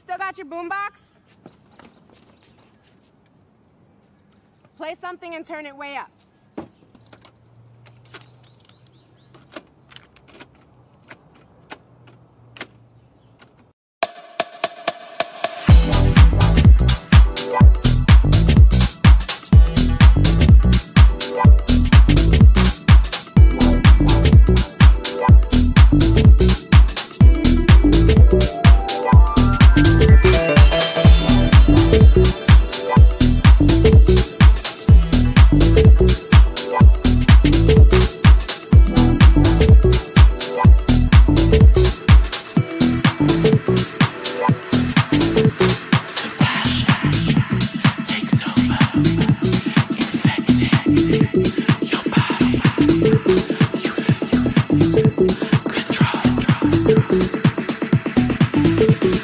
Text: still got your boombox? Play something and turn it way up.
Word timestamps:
still 0.00 0.16
got 0.18 0.38
your 0.38 0.46
boombox? 0.46 1.18
Play 4.76 4.96
something 4.98 5.34
and 5.34 5.46
turn 5.46 5.66
it 5.66 5.76
way 5.76 5.96
up. 5.96 6.10